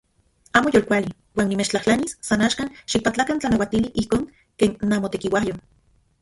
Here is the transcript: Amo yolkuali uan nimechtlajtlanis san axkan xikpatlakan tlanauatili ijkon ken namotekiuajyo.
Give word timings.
Amo 0.59 0.69
yolkuali 0.75 1.11
uan 1.39 1.47
nimechtlajtlanis 1.51 2.15
san 2.29 2.45
axkan 2.47 2.71
xikpatlakan 2.95 3.43
tlanauatili 3.45 3.93
ijkon 4.05 4.25
ken 4.59 4.75
namotekiuajyo. 4.91 5.61